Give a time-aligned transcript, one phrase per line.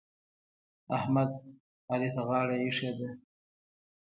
[0.97, 1.31] احمد؛
[1.91, 3.09] علي ته غاړه ايښې ده.